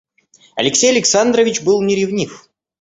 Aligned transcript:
Алексей 0.55 0.89
Александрович 0.89 1.61
был 1.61 1.83
не 1.83 1.93
ревнив. 1.93 2.49